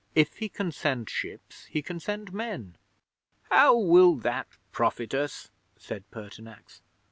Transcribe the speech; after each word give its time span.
If 0.15 0.37
he 0.37 0.49
can 0.49 0.71
send 0.71 1.11
ships, 1.11 1.65
he 1.65 1.83
can 1.83 1.99
send 1.99 2.33
men." 2.33 2.75
'"How 3.51 3.77
will 3.77 4.15
that 4.15 4.47
profit 4.71 5.13
us?" 5.13 5.51
said 5.77 6.09
Pertinax. 6.09 6.81